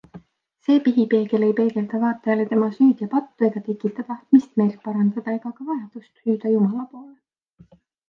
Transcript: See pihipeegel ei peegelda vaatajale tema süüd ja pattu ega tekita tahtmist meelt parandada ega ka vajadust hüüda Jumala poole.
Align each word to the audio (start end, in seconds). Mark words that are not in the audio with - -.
See 0.67 0.77
pihipeegel 0.85 1.45
ei 1.47 1.53
peegelda 1.59 1.99
vaatajale 2.05 2.47
tema 2.55 2.71
süüd 2.79 3.05
ja 3.05 3.09
pattu 3.13 3.49
ega 3.51 3.63
tekita 3.69 4.09
tahtmist 4.09 4.59
meelt 4.63 4.83
parandada 4.89 5.39
ega 5.41 5.55
ka 5.61 5.71
vajadust 5.73 6.13
hüüda 6.29 6.57
Jumala 6.59 6.93
poole. 6.93 7.75